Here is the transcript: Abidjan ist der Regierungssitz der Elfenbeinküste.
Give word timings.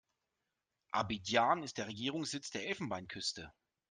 Abidjan 0.91 1.61
ist 1.61 1.77
der 1.77 1.85
Regierungssitz 1.85 2.49
der 2.49 2.67
Elfenbeinküste. 2.67 3.53